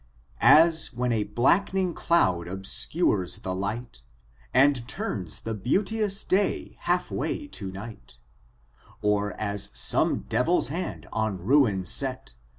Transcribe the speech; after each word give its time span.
As 0.41 0.87
when 0.95 1.11
a 1.11 1.25
black'ning 1.25 1.93
clond 1.93 2.47
obscnres 2.49 3.43
the 3.43 3.53
light. 3.53 4.01
And 4.51 4.87
tarns 4.87 5.41
the 5.41 5.53
beanteons 5.53 6.27
day 6.27 6.75
half 6.89 7.11
way 7.11 7.45
to 7.45 7.71
night 7.71 8.17
* 8.59 9.01
Or 9.03 9.33
as 9.33 9.69
some 9.75 10.21
deviPt 10.23 10.69
hand 10.69 11.07
on 11.13 11.47
min 11.47 11.85
set. 11.85 12.33